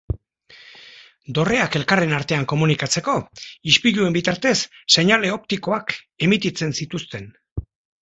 Dorreak 1.37 1.77
elkarren 1.81 2.15
artean 2.21 2.47
komunikatzeko, 2.55 3.17
ispiluen 3.75 4.19
bitartez 4.19 4.57
seinale 4.97 5.35
optikoak 5.39 5.99
emititzen 6.31 6.79
zituzten. 6.83 7.35